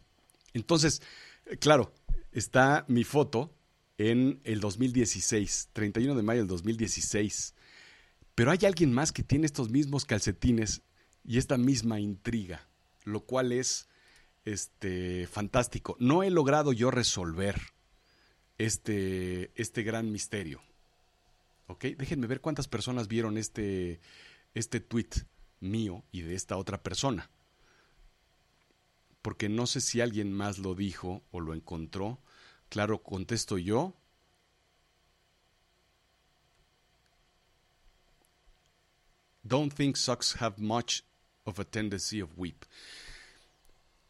Entonces, 0.54 1.02
claro, 1.60 1.94
está 2.32 2.86
mi 2.88 3.04
foto 3.04 3.56
en 3.98 4.40
el 4.44 4.60
2016, 4.60 5.70
31 5.74 6.16
de 6.16 6.24
mayo 6.24 6.42
del 6.42 6.48
2016. 6.48 7.56
Pero 8.36 8.52
hay 8.52 8.60
alguien 8.66 8.94
más 8.94 9.12
que 9.12 9.24
tiene 9.24 9.46
estos 9.46 9.70
mismos 9.70 10.06
calcetines 10.06 10.82
y 11.24 11.38
esta 11.38 11.58
misma 11.58 12.00
intriga 12.00 12.71
lo 13.12 13.22
cual 13.22 13.52
es 13.52 13.88
este, 14.46 15.28
fantástico. 15.28 15.96
No 16.00 16.24
he 16.24 16.30
logrado 16.30 16.74
yo 16.74 16.92
resolver 16.92 17.62
este, 18.58 19.52
este 19.56 19.84
gran 19.84 20.12
misterio. 20.12 20.62
¿Ok? 21.68 21.86
Déjenme 21.98 22.28
ver 22.28 22.42
cuántas 22.42 22.68
personas 22.68 23.08
vieron 23.08 23.38
este, 23.38 24.02
este 24.54 24.80
tweet 24.80 25.10
mío 25.60 26.04
y 26.12 26.22
de 26.22 26.36
esta 26.36 26.58
otra 26.58 26.82
persona. 26.82 27.30
Porque 29.22 29.50
no 29.50 29.68
sé 29.68 29.82
si 29.82 30.02
alguien 30.02 30.34
más 30.34 30.58
lo 30.58 30.76
dijo 30.76 31.24
o 31.32 31.40
lo 31.40 31.54
encontró. 31.54 32.20
Claro, 32.70 33.04
contesto 33.04 33.58
yo. 33.58 33.94
Don't 39.44 39.74
think 39.74 39.96
socks 39.96 40.36
have 40.40 40.60
much 40.60 41.02
of 41.46 41.60
a 41.60 41.64
tendency 41.64 42.20
of 42.20 42.38
weep. 42.38 42.66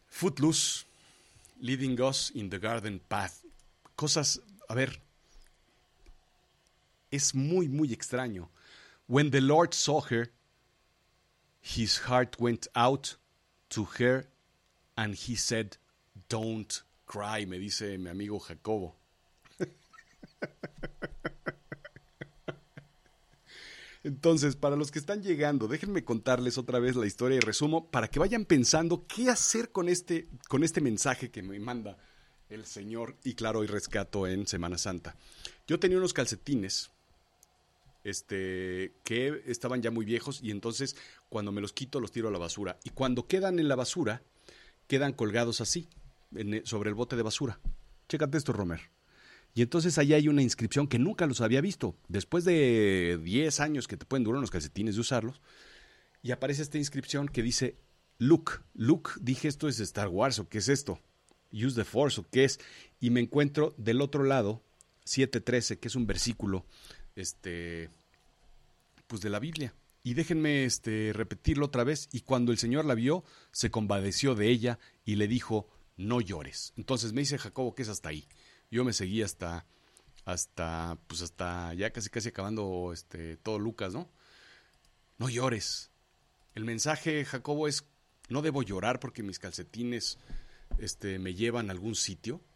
Footloose, 0.07 0.85
leading 1.61 1.99
us 2.01 2.29
in 2.31 2.49
the 2.49 2.59
garden 2.59 2.99
path. 3.09 3.41
Cosas, 3.95 4.39
a 4.69 4.75
ver, 4.75 4.89
es 7.11 7.33
muy, 7.33 7.67
muy 7.67 7.89
extraño. 7.89 8.47
When 9.07 9.29
the 9.31 9.41
Lord 9.41 9.73
saw 9.73 10.01
her, 10.01 10.27
his 11.61 11.97
heart 11.97 12.39
went 12.39 12.67
out 12.75 13.15
to 13.69 13.85
her 13.99 14.25
and 14.97 15.15
he 15.15 15.35
said, 15.35 15.77
Don't 16.29 16.81
cry, 17.05 17.45
me 17.45 17.59
dice 17.59 17.97
mi 17.97 18.09
amigo 18.09 18.39
Jacobo. 18.39 18.93
Entonces, 24.03 24.55
para 24.55 24.75
los 24.75 24.89
que 24.89 24.99
están 24.99 25.21
llegando, 25.21 25.67
déjenme 25.67 26.03
contarles 26.03 26.57
otra 26.57 26.79
vez 26.79 26.95
la 26.95 27.05
historia 27.05 27.37
y 27.37 27.39
resumo 27.39 27.89
para 27.91 28.07
que 28.07 28.19
vayan 28.19 28.45
pensando 28.45 29.05
qué 29.05 29.29
hacer 29.29 29.71
con 29.71 29.89
este, 29.89 30.27
con 30.47 30.63
este 30.63 30.81
mensaje 30.81 31.29
que 31.29 31.43
me 31.43 31.59
manda 31.59 31.97
el 32.49 32.65
Señor 32.65 33.15
y 33.23 33.35
claro, 33.35 33.63
y 33.63 33.67
rescato 33.67 34.27
en 34.27 34.47
Semana 34.47 34.77
Santa. 34.77 35.15
Yo 35.67 35.79
tenía 35.79 35.97
unos 35.97 36.13
calcetines 36.13 36.89
este, 38.03 38.93
que 39.03 39.43
estaban 39.45 39.81
ya 39.81 39.91
muy 39.91 40.05
viejos 40.05 40.41
y 40.41 40.51
entonces 40.51 40.95
cuando 41.29 41.51
me 41.51 41.61
los 41.61 41.71
quito 41.71 41.99
los 41.99 42.11
tiro 42.11 42.27
a 42.27 42.31
la 42.31 42.39
basura. 42.39 42.79
Y 42.83 42.89
cuando 42.89 43.27
quedan 43.27 43.59
en 43.59 43.67
la 43.67 43.75
basura, 43.75 44.23
quedan 44.87 45.13
colgados 45.13 45.61
así, 45.61 45.87
sobre 46.63 46.89
el 46.89 46.95
bote 46.95 47.15
de 47.15 47.23
basura. 47.23 47.59
Chécate 48.09 48.37
esto, 48.37 48.51
Romer. 48.51 48.81
Y 49.53 49.61
entonces 49.61 49.97
allá 49.97 50.15
hay 50.15 50.27
una 50.27 50.41
inscripción 50.41 50.87
que 50.87 50.99
nunca 50.99 51.27
los 51.27 51.41
había 51.41 51.61
visto. 51.61 51.95
Después 52.07 52.45
de 52.45 53.19
10 53.23 53.59
años 53.59 53.87
que 53.87 53.97
te 53.97 54.05
pueden 54.05 54.23
durar 54.23 54.39
los 54.39 54.51
calcetines 54.51 54.95
de 54.95 55.01
usarlos, 55.01 55.41
y 56.23 56.31
aparece 56.31 56.61
esta 56.61 56.77
inscripción 56.77 57.27
que 57.27 57.41
dice 57.41 57.77
Luke. 58.17 58.53
Luke, 58.73 59.11
dije 59.19 59.47
esto 59.47 59.67
es 59.67 59.79
Star 59.79 60.07
Wars 60.07 60.39
o 60.39 60.47
qué 60.47 60.59
es 60.59 60.69
esto. 60.69 60.99
Use 61.51 61.75
the 61.75 61.83
Force 61.83 62.21
o 62.21 62.25
qué 62.29 62.45
es. 62.45 62.59
Y 62.99 63.09
me 63.09 63.19
encuentro 63.19 63.73
del 63.77 64.01
otro 64.01 64.23
lado 64.23 64.63
7.13, 65.05 65.79
que 65.79 65.87
es 65.87 65.95
un 65.95 66.05
versículo 66.05 66.65
este, 67.15 67.89
pues 69.07 69.21
de 69.21 69.29
la 69.29 69.39
Biblia. 69.39 69.73
Y 70.03 70.13
déjenme 70.13 70.65
este, 70.65 71.11
repetirlo 71.13 71.65
otra 71.65 71.83
vez. 71.83 72.07
Y 72.11 72.21
cuando 72.21 72.51
el 72.51 72.57
Señor 72.57 72.85
la 72.85 72.95
vio, 72.95 73.23
se 73.51 73.71
compadeció 73.71 74.35
de 74.35 74.49
ella 74.49 74.79
y 75.03 75.15
le 75.15 75.27
dijo, 75.27 75.67
no 75.97 76.21
llores. 76.21 76.73
Entonces 76.77 77.13
me 77.13 77.21
dice 77.21 77.37
Jacobo 77.37 77.75
que 77.75 77.81
es 77.81 77.89
hasta 77.89 78.09
ahí. 78.09 78.27
Yo 78.71 78.83
me 78.85 78.93
seguí 78.93 79.21
hasta, 79.21 79.65
hasta, 80.25 80.97
pues 81.07 81.21
hasta 81.21 81.73
ya 81.73 81.91
casi 81.91 82.09
casi 82.09 82.29
acabando 82.29 82.91
este, 82.93 83.37
todo 83.37 83.59
Lucas, 83.59 83.93
¿no? 83.93 84.09
No 85.17 85.29
llores. 85.29 85.91
El 86.55 86.65
mensaje, 86.65 87.25
Jacobo, 87.25 87.67
es, 87.67 87.85
no 88.29 88.41
debo 88.41 88.63
llorar 88.63 88.99
porque 88.99 89.23
mis 89.23 89.39
calcetines 89.39 90.17
este, 90.79 91.19
me 91.19 91.33
llevan 91.33 91.69
a 91.69 91.73
algún 91.73 91.95
sitio. 91.95 92.41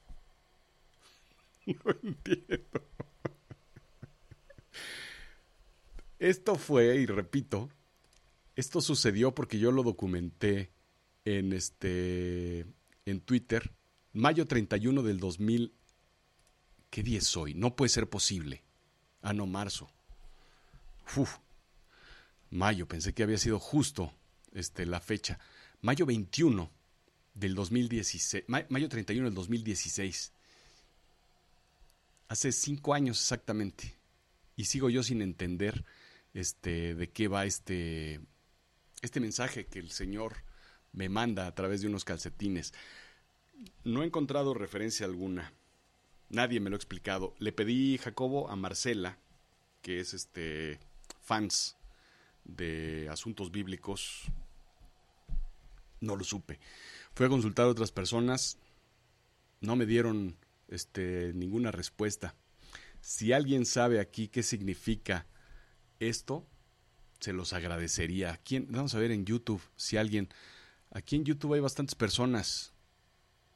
No 1.65 1.95
entiendo. 2.03 2.79
Esto 6.19 6.55
fue, 6.55 6.95
y 6.97 7.07
repito, 7.07 7.69
esto 8.55 8.81
sucedió 8.81 9.33
porque 9.33 9.57
yo 9.57 9.71
lo 9.71 9.81
documenté 9.81 10.69
en 11.25 11.53
este 11.53 12.65
en 13.05 13.19
Twitter, 13.19 13.71
mayo 14.13 14.45
31 14.45 15.03
del 15.03 15.19
2000. 15.19 15.73
¿Qué 16.95 17.03
día 17.03 17.17
es 17.17 17.35
hoy? 17.35 17.53
No 17.53 17.75
puede 17.75 17.89
ser 17.89 18.07
posible. 18.07 18.63
Ah, 19.21 19.33
no, 19.33 19.45
marzo. 19.45 19.91
Uf. 21.17 21.39
Mayo, 22.51 22.87
pensé 22.87 23.13
que 23.13 23.21
había 23.21 23.37
sido 23.37 23.59
justo 23.59 24.13
este, 24.53 24.85
la 24.85 25.01
fecha. 25.01 25.37
Mayo 25.81 26.05
21 26.05 26.71
del 27.33 27.53
2016. 27.53 28.45
Mayo 28.47 28.87
31 28.87 29.25
del 29.25 29.33
2016. 29.33 30.31
Hace 32.29 32.53
cinco 32.53 32.93
años 32.93 33.19
exactamente. 33.19 33.93
Y 34.55 34.63
sigo 34.63 34.89
yo 34.89 35.03
sin 35.03 35.21
entender 35.21 35.83
este, 36.33 36.95
de 36.95 37.09
qué 37.09 37.27
va 37.27 37.45
este, 37.45 38.21
este 39.01 39.19
mensaje 39.19 39.65
que 39.65 39.79
el 39.79 39.91
Señor 39.91 40.45
me 40.93 41.09
manda 41.09 41.45
a 41.45 41.55
través 41.55 41.81
de 41.81 41.87
unos 41.87 42.05
calcetines. 42.05 42.73
No 43.83 44.01
he 44.01 44.05
encontrado 44.05 44.53
referencia 44.53 45.05
alguna. 45.05 45.51
Nadie 46.29 46.59
me 46.59 46.69
lo 46.69 46.75
ha 46.75 46.77
explicado. 46.77 47.35
Le 47.39 47.51
pedí 47.51 47.97
Jacobo 47.97 48.49
a 48.49 48.55
Marcela, 48.55 49.17
que 49.81 49.99
es 49.99 50.13
este 50.13 50.79
fans 51.21 51.77
de 52.43 53.07
asuntos 53.11 53.51
bíblicos. 53.51 54.23
No 56.01 56.15
lo 56.15 56.23
supe. 56.23 56.59
Fui 57.13 57.25
a 57.25 57.29
consultar 57.29 57.65
a 57.65 57.69
otras 57.69 57.91
personas. 57.91 58.57
No 59.61 59.75
me 59.75 59.85
dieron 59.85 60.37
este, 60.67 61.31
ninguna 61.33 61.71
respuesta. 61.71 62.35
Si 63.01 63.33
alguien 63.33 63.65
sabe 63.65 63.99
aquí 63.99 64.27
qué 64.27 64.43
significa 64.43 65.27
esto, 65.99 66.45
se 67.19 67.33
los 67.33 67.53
agradecería. 67.53 68.39
¿Quién? 68.43 68.67
Vamos 68.69 68.95
a 68.95 68.99
ver 68.99 69.11
en 69.11 69.25
YouTube 69.25 69.61
si 69.75 69.97
alguien. 69.97 70.29
Aquí 70.91 71.15
en 71.15 71.25
YouTube 71.25 71.53
hay 71.53 71.59
bastantes 71.59 71.95
personas. 71.95 72.73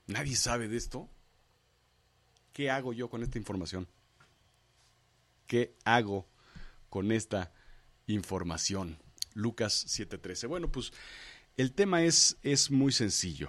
¿Nadie 0.08 0.36
sabe 0.36 0.68
de 0.68 0.78
esto? 0.78 1.10
¿Qué 2.60 2.70
hago 2.70 2.92
yo 2.92 3.10
con 3.10 3.24
esta 3.24 3.38
información? 3.38 3.88
¿Qué 5.48 5.76
hago 5.86 6.28
con 6.90 7.14
esta 7.14 7.54
información? 8.06 8.98
Lucas 9.34 9.86
7:13. 9.88 10.50
Bueno, 10.50 10.70
pues 10.70 10.92
el 11.56 11.72
tema 11.72 12.04
es, 12.04 12.36
es 12.44 12.70
muy 12.70 12.92
sencillo. 12.92 13.48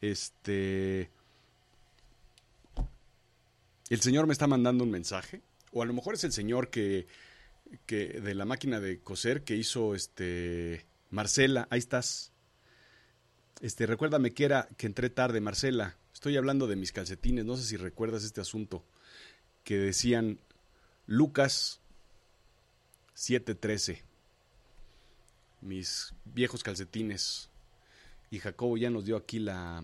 Este. 0.00 1.10
El 3.90 4.00
Señor 4.00 4.26
me 4.26 4.32
está 4.32 4.46
mandando 4.46 4.82
un 4.82 4.90
mensaje. 4.90 5.42
O 5.70 5.82
a 5.82 5.84
lo 5.84 5.92
mejor 5.92 6.14
es 6.14 6.24
el 6.24 6.32
Señor 6.32 6.70
que 6.70 7.08
que 7.84 8.22
de 8.22 8.34
la 8.34 8.46
máquina 8.46 8.80
de 8.80 9.00
coser 9.00 9.44
que 9.44 9.56
hizo 9.56 9.94
este 9.94 10.86
Marcela, 11.10 11.68
ahí 11.68 11.80
estás. 11.80 12.32
Este, 13.60 13.84
recuérdame 13.84 14.32
que 14.32 14.46
era 14.46 14.66
que 14.78 14.86
entré 14.86 15.10
tarde, 15.10 15.42
Marcela. 15.42 15.99
Estoy 16.20 16.36
hablando 16.36 16.66
de 16.66 16.76
mis 16.76 16.92
calcetines, 16.92 17.46
no 17.46 17.56
sé 17.56 17.64
si 17.64 17.78
recuerdas 17.78 18.24
este 18.24 18.42
asunto 18.42 18.84
que 19.64 19.78
decían 19.78 20.38
Lucas 21.06 21.80
7:13. 23.16 24.02
Mis 25.62 26.12
viejos 26.26 26.62
calcetines. 26.62 27.48
Y 28.30 28.38
Jacobo 28.38 28.76
ya 28.76 28.90
nos 28.90 29.06
dio 29.06 29.16
aquí 29.16 29.38
la, 29.38 29.82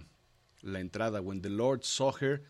la 0.61 0.81
entrada. 0.81 1.23
When 1.23 1.41
the 1.41 1.49
Lord 1.49 1.85
saw 1.85 2.13
her, 2.21 2.43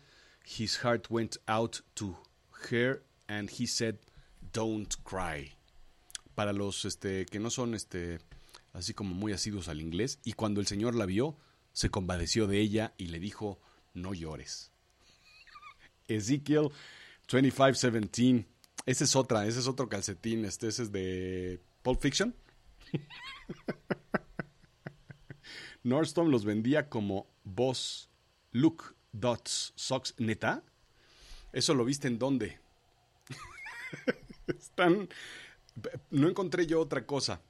his 0.43 0.83
heart 0.83 1.07
went 1.09 1.37
out 1.47 1.77
to 1.93 2.21
her 2.69 3.01
and 3.29 3.49
he 3.49 3.65
said, 3.65 3.95
Don't 4.51 4.93
Cry. 5.05 5.55
Para 6.35 6.51
los 6.51 6.83
este, 6.83 7.25
que 7.25 7.39
no 7.39 7.49
son 7.49 7.73
este, 7.73 8.19
así 8.73 8.93
como 8.93 9.15
muy 9.15 9.31
asiduos 9.31 9.69
al 9.69 9.79
inglés. 9.79 10.19
Y 10.25 10.33
cuando 10.33 10.59
el 10.59 10.67
Señor 10.67 10.93
la 10.93 11.05
vio, 11.05 11.37
se 11.71 11.89
compadeció 11.89 12.47
de 12.47 12.59
ella 12.59 12.93
y 12.97 13.07
le 13.07 13.21
dijo, 13.21 13.61
no 13.97 14.13
llores. 14.13 14.71
Ezekiel 16.07 16.69
25:17. 17.27 18.45
Ese 18.85 19.03
es 19.03 19.15
otra, 19.15 19.45
ese 19.45 19.59
es 19.59 19.67
otro 19.67 19.89
calcetín. 19.89 20.45
Este, 20.45 20.67
ese 20.67 20.83
es 20.83 20.91
de 20.91 21.61
Pulp 21.81 22.01
Fiction. 22.01 22.35
Nordstrom 25.83 26.29
los 26.29 26.45
vendía 26.45 26.89
como 26.89 27.27
Boss 27.43 28.09
Look 28.51 28.95
Dots 29.11 29.73
Socks. 29.75 30.13
¿Neta? 30.17 30.63
¿Eso 31.51 31.73
lo 31.73 31.85
viste 31.85 32.07
en 32.07 32.19
dónde? 32.19 32.59
Están. 34.47 35.09
No 36.09 36.29
encontré 36.29 36.65
yo 36.65 36.79
otra 36.79 37.05
cosa. 37.05 37.41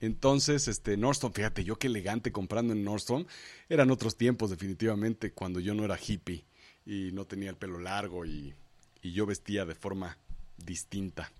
Entonces, 0.00 0.68
este, 0.68 0.96
Nordstrom, 0.96 1.32
fíjate, 1.32 1.64
yo 1.64 1.78
qué 1.78 1.86
elegante 1.86 2.32
comprando 2.32 2.72
en 2.72 2.84
Nordstrom. 2.84 3.26
Eran 3.68 3.90
otros 3.90 4.16
tiempos, 4.16 4.50
definitivamente, 4.50 5.32
cuando 5.32 5.60
yo 5.60 5.74
no 5.74 5.84
era 5.84 5.98
hippie 5.98 6.44
y 6.84 7.10
no 7.12 7.26
tenía 7.26 7.50
el 7.50 7.56
pelo 7.56 7.78
largo 7.78 8.24
y, 8.26 8.54
y 9.02 9.12
yo 9.12 9.26
vestía 9.26 9.64
de 9.64 9.74
forma 9.74 10.18
distinta 10.56 11.32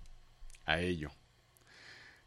a 0.64 0.81
ello. 0.81 1.11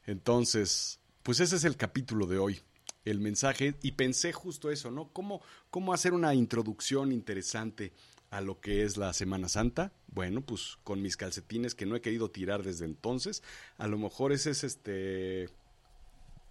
Entonces, 0.06 1.00
pues 1.24 1.39
ese 1.39 1.56
es 1.56 1.63
el 1.63 1.78
capítulo 1.78 2.26
de 2.26 2.38
hoy, 2.38 2.62
el 3.06 3.20
mensaje, 3.20 3.76
y 3.82 3.92
pensé 3.92 4.34
justo 4.34 4.72
eso, 4.72 4.92
¿no? 4.92 5.10
¿Cómo, 5.13 5.42
cómo 5.70 5.94
hacer 5.94 6.13
una 6.13 6.34
introducción 6.34 7.12
interesante 7.12 7.94
a 8.30 8.42
lo 8.42 8.60
que 8.60 8.84
es 8.84 8.98
la 8.98 9.13
Semana 9.13 9.50
Santa, 9.50 9.92
bueno, 10.08 10.42
pues 10.42 10.78
con 10.84 11.02
mis 11.02 11.18
calcetines 11.18 11.74
que 11.74 11.86
no 11.86 11.96
he 11.96 12.02
querido 12.02 12.30
tirar 12.30 12.63
desde 12.63 12.86
entonces, 12.86 13.42
a 13.78 13.88
lo 13.88 13.98
mejor 13.98 14.32
ese 14.32 14.52
es 14.52 14.63
este 14.63 15.50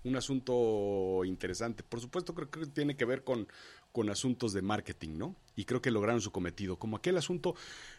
un 0.04 0.16
asunto 0.16 1.24
interesante. 1.24 1.82
Por 1.82 2.00
supuesto, 2.00 2.34
creo 2.34 2.50
que 2.50 2.66
tiene 2.66 2.96
que 2.96 3.04
ver 3.04 3.24
con, 3.24 3.48
con 3.92 4.10
asuntos 4.10 4.52
de 4.52 4.62
marketing, 4.62 5.18
¿no? 5.18 5.36
Y 5.56 5.64
creo 5.64 5.82
que 5.82 5.90
lograron 5.90 6.20
su 6.20 6.30
cometido. 6.30 6.78
Como 6.78 6.96
aquel 6.96 7.16
asunto, 7.16 7.54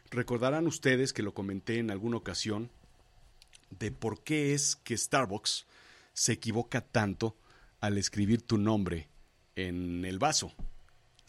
recordarán 0.10 0.68
ustedes 0.68 1.14
que 1.14 1.24
lo 1.24 1.34
comenté 1.34 1.80
en 1.80 1.92
alguna 1.92 2.18
ocasión, 2.18 2.70
de 3.70 3.92
por 3.92 4.24
qué 4.24 4.54
es 4.54 4.76
que 4.76 4.98
Starbucks 4.98 5.68
se 6.14 6.34
equivoca 6.34 6.82
tanto 6.82 7.36
al 7.82 7.98
escribir 7.98 8.42
tu 8.42 8.58
nombre 8.58 9.08
en 9.56 10.06
el 10.06 10.20
vaso 10.20 10.54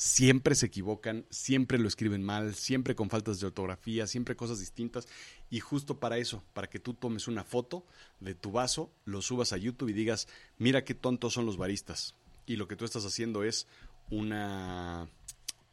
siempre 0.00 0.54
se 0.54 0.64
equivocan, 0.64 1.26
siempre 1.28 1.76
lo 1.76 1.86
escriben 1.86 2.22
mal, 2.22 2.54
siempre 2.54 2.94
con 2.94 3.10
faltas 3.10 3.38
de 3.38 3.48
ortografía, 3.48 4.06
siempre 4.06 4.34
cosas 4.34 4.58
distintas. 4.58 5.06
Y 5.50 5.60
justo 5.60 6.00
para 6.00 6.16
eso, 6.16 6.42
para 6.54 6.70
que 6.70 6.78
tú 6.80 6.94
tomes 6.94 7.28
una 7.28 7.44
foto 7.44 7.84
de 8.18 8.34
tu 8.34 8.50
vaso, 8.50 8.90
lo 9.04 9.20
subas 9.20 9.52
a 9.52 9.58
YouTube 9.58 9.90
y 9.90 9.92
digas, 9.92 10.26
mira 10.56 10.84
qué 10.84 10.94
tontos 10.94 11.34
son 11.34 11.44
los 11.44 11.58
baristas. 11.58 12.14
Y 12.46 12.56
lo 12.56 12.66
que 12.66 12.76
tú 12.76 12.86
estás 12.86 13.04
haciendo 13.04 13.44
es 13.44 13.66
una, 14.08 15.06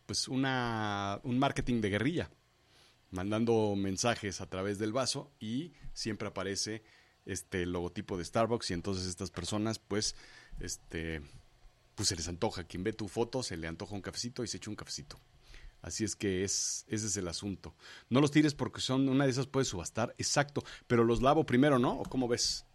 pues 0.06 0.28
una, 0.28 1.22
un 1.24 1.40
marketing 1.40 1.80
de 1.80 1.90
guerrilla, 1.90 2.30
mandando 3.12 3.78
mensajes 3.78 4.42
a 4.42 4.50
través 4.50 4.78
del 4.78 4.92
vaso 4.92 5.32
y 5.40 5.72
siempre 5.94 6.28
aparece 6.28 6.84
este 7.26 7.66
logotipo 7.66 8.18
de 8.18 8.26
Starbucks 8.26 8.72
y 8.72 8.74
entonces 8.74 9.08
estas 9.08 9.32
personas 9.32 9.80
pues 9.80 10.16
este 10.60 11.22
pues 11.98 12.10
se 12.10 12.16
les 12.16 12.28
antoja. 12.28 12.64
Quien 12.64 12.84
ve 12.84 12.94
tu 12.94 13.08
foto 13.08 13.42
se 13.42 13.58
le 13.58 13.68
antoja 13.68 13.96
un 13.96 14.04
cafecito 14.04 14.44
y 14.44 14.48
se 14.48 14.58
echa 14.58 14.70
un 14.70 14.76
cafecito. 14.76 15.20
Así 15.82 16.04
es 16.04 16.16
que 16.16 16.44
es, 16.44 16.86
ese 16.88 17.08
es 17.08 17.18
el 17.18 17.28
asunto. 17.28 17.74
No 18.10 18.22
los 18.22 18.30
tires 18.30 18.54
porque 18.54 18.82
son 18.82 19.10
una 19.10 19.26
de 19.26 19.32
esas 19.32 19.48
puedes 19.48 19.68
subastar, 19.68 20.14
exacto, 20.20 20.64
pero 20.86 21.04
los 21.04 21.24
lavo 21.24 21.46
primero, 21.46 21.80
¿no? 21.80 21.94
¿O 22.00 22.04
cómo 22.04 22.28
ves? 22.28 22.66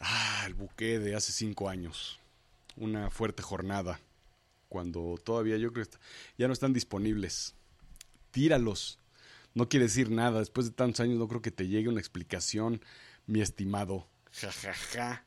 Ah, 0.00 0.44
el 0.46 0.54
buque 0.54 0.98
de 0.98 1.14
hace 1.14 1.32
cinco 1.32 1.68
años. 1.68 2.18
Una 2.76 3.10
fuerte 3.10 3.42
jornada. 3.42 4.00
Cuando 4.70 5.18
todavía 5.22 5.58
yo 5.58 5.70
creo 5.70 5.84
que 5.84 5.98
ya 6.38 6.46
no 6.46 6.54
están 6.54 6.72
disponibles. 6.72 7.54
Tíralos. 8.30 8.98
No 9.52 9.68
quiere 9.68 9.84
decir 9.84 10.10
nada. 10.10 10.38
Después 10.38 10.66
de 10.66 10.72
tantos 10.72 11.00
años 11.00 11.18
no 11.18 11.28
creo 11.28 11.42
que 11.42 11.50
te 11.50 11.68
llegue 11.68 11.90
una 11.90 12.00
explicación, 12.00 12.82
mi 13.26 13.42
estimado. 13.42 14.08
Ja, 14.32 14.50
ja, 14.50 14.72
ja. 14.72 15.26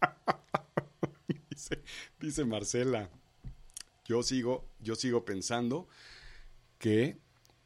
dice, 2.20 2.44
Marcela, 2.44 3.10
yo 4.04 4.22
sigo, 4.22 4.64
yo 4.80 4.94
sigo 4.94 5.24
pensando 5.24 5.88
que 6.78 7.18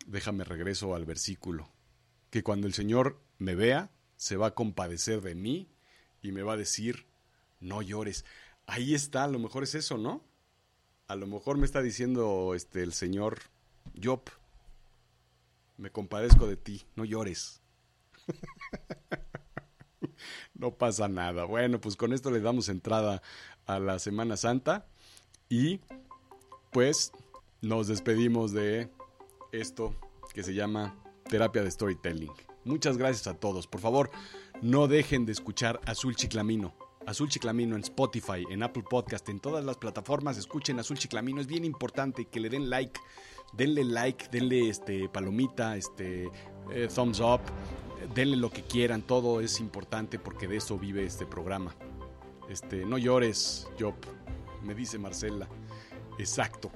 déjame 0.07 0.45
regreso 0.45 0.95
al 0.95 1.05
versículo, 1.05 1.71
que 2.31 2.43
cuando 2.43 2.67
el 2.67 2.75
Señor 2.75 3.21
me 3.39 3.55
vea, 3.55 3.91
se 4.17 4.37
va 4.37 4.49
a 4.49 4.55
compadecer 4.55 5.21
de 5.21 5.35
mí 5.35 5.69
y 6.23 6.33
me 6.33 6.43
va 6.43 6.55
a 6.55 6.57
decir, 6.57 7.07
no 7.61 7.83
llores. 7.83 8.25
Ahí 8.67 8.95
está, 8.95 9.25
a 9.25 9.29
lo 9.29 9.39
mejor 9.39 9.65
es 9.65 9.75
eso, 9.75 9.99
¿no? 9.99 10.25
A 11.09 11.17
lo 11.17 11.27
mejor 11.27 11.59
me 11.59 11.67
está 11.67 11.83
diciendo 11.83 12.55
este 12.55 12.83
el 12.83 12.93
Señor 12.93 13.41
Job, 14.03 14.23
me 15.77 15.91
compadezco 15.91 16.47
de 16.47 16.57
ti, 16.57 16.85
no 16.95 17.05
llores. 17.05 17.61
no 20.55 20.75
pasa 20.75 21.09
nada. 21.09 21.45
Bueno, 21.45 21.81
pues 21.81 21.97
con 21.97 22.13
esto 22.13 22.31
le 22.31 22.41
damos 22.41 22.69
entrada 22.69 23.23
a 23.67 23.79
la 23.79 23.99
Semana 23.99 24.37
Santa 24.37 24.87
y 25.49 25.81
pues 26.71 27.13
nos 27.61 27.87
despedimos 27.87 28.53
de 28.53 28.91
esto 29.53 29.95
que 30.35 30.43
se 30.43 30.55
llama 30.55 30.97
terapia 31.29 31.63
de 31.63 31.71
storytelling. 31.71 32.33
Muchas 32.65 32.97
gracias 32.97 33.27
a 33.27 33.35
todos. 33.35 33.67
Por 33.67 33.81
favor, 33.81 34.11
no 34.61 34.87
dejen 34.87 35.27
de 35.27 35.33
escuchar 35.33 35.81
Azul 35.85 36.17
Chiclamino. 36.17 36.75
Azul 37.07 37.29
Chiclamino 37.29 37.75
en 37.75 37.83
Spotify, 37.83 38.45
en 38.49 38.63
Apple 38.63 38.85
Podcast, 38.89 39.29
en 39.29 39.41
todas 39.41 39.65
las 39.65 39.77
plataformas. 39.77 40.39
Escuchen 40.39 40.79
Azul 40.79 40.99
Chiclamino. 40.99 41.41
Es 41.41 41.47
bien 41.47 41.65
importante 41.65 42.27
que 42.27 42.41
le 42.41 42.49
den 42.49 42.71
like. 42.71 43.01
Denle 43.53 43.85
like, 43.85 44.29
denle 44.31 44.69
este 44.69 45.09
palomita, 45.11 45.77
este 45.77 46.31
eh, 46.71 46.89
thumbs 46.95 47.21
up, 47.21 47.41
denle 48.15 48.37
lo 48.37 48.51
que 48.51 48.63
quieran. 48.63 49.03
Todo 49.03 49.41
es 49.41 49.61
importante 49.61 50.19
porque 50.19 50.47
de 50.47 50.57
eso 50.57 50.79
vive 50.79 51.05
este 51.05 51.27
programa. 51.27 51.75
Este, 52.49 52.85
no 52.85 52.99
llores, 52.99 53.69
Job, 53.79 53.95
me 54.63 54.75
dice 54.75 54.99
Marcela. 54.99 55.49
Exacto, 56.19 56.71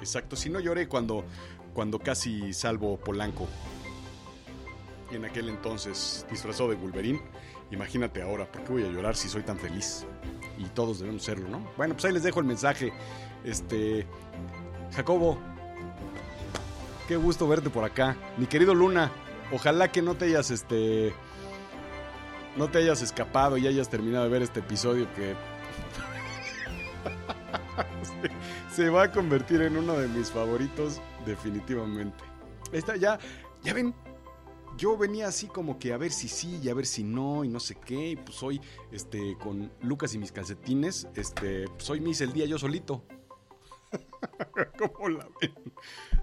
exacto. 0.00 0.36
Si 0.36 0.50
no 0.50 0.60
lloré 0.60 0.88
cuando, 0.88 1.24
cuando 1.74 1.98
casi 1.98 2.52
salvo 2.52 2.96
Polanco. 2.98 3.48
En 5.10 5.24
aquel 5.24 5.48
entonces 5.48 6.26
disfrazó 6.30 6.68
de 6.68 6.76
Wolverine. 6.76 7.20
Imagínate 7.70 8.22
ahora, 8.22 8.50
¿por 8.50 8.64
qué 8.64 8.72
voy 8.72 8.84
a 8.84 8.88
llorar 8.88 9.16
si 9.16 9.28
soy 9.28 9.42
tan 9.42 9.58
feliz? 9.58 10.06
Y 10.58 10.64
todos 10.66 11.00
debemos 11.00 11.22
serlo, 11.22 11.48
¿no? 11.48 11.66
Bueno, 11.76 11.94
pues 11.94 12.04
ahí 12.04 12.12
les 12.12 12.22
dejo 12.22 12.40
el 12.40 12.46
mensaje. 12.46 12.92
Este. 13.44 14.06
Jacobo, 14.94 15.38
qué 17.08 17.16
gusto 17.16 17.48
verte 17.48 17.70
por 17.70 17.84
acá. 17.84 18.16
Mi 18.36 18.46
querido 18.46 18.74
Luna, 18.74 19.10
ojalá 19.52 19.92
que 19.92 20.02
no 20.02 20.16
te 20.16 20.26
hayas 20.26 20.50
este. 20.50 21.14
No 22.56 22.68
te 22.68 22.78
hayas 22.78 23.00
escapado 23.00 23.56
y 23.56 23.66
hayas 23.66 23.88
terminado 23.88 24.24
de 24.24 24.30
ver 24.30 24.42
este 24.42 24.60
episodio 24.60 25.06
que. 25.14 25.34
se, 28.74 28.90
va 28.90 29.04
a 29.04 29.12
convertir 29.12 29.62
en 29.62 29.76
uno 29.76 29.94
de 29.94 30.08
mis 30.08 30.30
favoritos, 30.30 31.00
definitivamente. 31.24 32.24
Esta 32.72 32.96
ya. 32.96 33.18
Ya 33.62 33.74
ven, 33.74 33.94
yo 34.76 34.98
venía 34.98 35.28
así 35.28 35.46
como 35.46 35.78
que 35.78 35.92
a 35.92 35.96
ver 35.96 36.10
si 36.10 36.26
sí 36.26 36.58
y 36.62 36.68
a 36.68 36.74
ver 36.74 36.86
si 36.86 37.04
no 37.04 37.44
y 37.44 37.48
no 37.48 37.60
sé 37.60 37.76
qué. 37.76 38.10
Y 38.10 38.16
pues 38.16 38.42
hoy, 38.42 38.60
este, 38.90 39.36
con 39.38 39.72
Lucas 39.82 40.14
y 40.14 40.18
mis 40.18 40.32
calcetines, 40.32 41.06
este, 41.14 41.68
pues 41.68 41.88
hoy 41.90 42.00
me 42.00 42.10
hice 42.10 42.24
el 42.24 42.32
día 42.32 42.46
yo 42.46 42.58
solito. 42.58 43.04
¿Cómo 44.78 45.08
la 45.10 45.28
ven? 45.40 45.54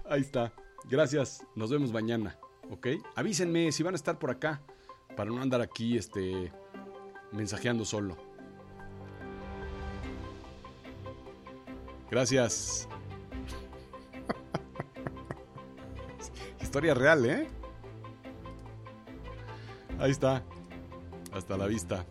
Ahí 0.08 0.20
está. 0.20 0.52
Gracias. 0.88 1.44
Nos 1.54 1.70
vemos 1.70 1.92
mañana. 1.92 2.38
¿Ok? 2.70 2.86
Avísenme 3.16 3.72
si 3.72 3.82
van 3.82 3.94
a 3.94 3.96
estar 3.96 4.18
por 4.18 4.30
acá. 4.30 4.62
Para 5.16 5.30
no 5.30 5.42
andar 5.42 5.60
aquí, 5.60 5.98
este, 5.98 6.52
mensajeando 7.32 7.84
solo. 7.84 8.16
Gracias. 12.10 12.88
Historia 16.60 16.94
real, 16.94 17.26
¿eh? 17.26 17.48
Ahí 19.98 20.10
está. 20.12 20.42
Hasta 21.32 21.56
la 21.56 21.66
vista. 21.66 22.06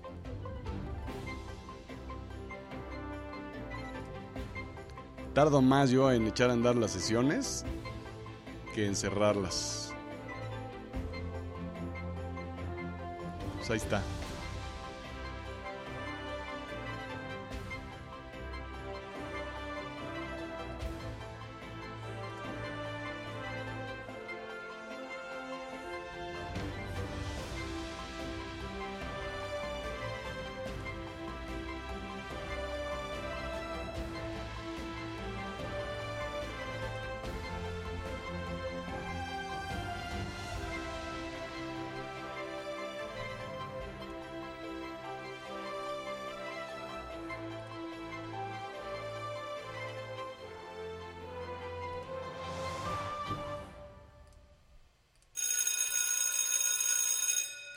Tardo 5.33 5.61
más 5.61 5.89
yo 5.89 6.11
en 6.11 6.27
echar 6.27 6.49
a 6.49 6.53
andar 6.53 6.75
las 6.75 6.91
sesiones 6.91 7.65
que 8.73 8.85
en 8.85 8.95
cerrarlas. 8.95 9.88
Ahí 13.73 13.77
está. 13.77 14.01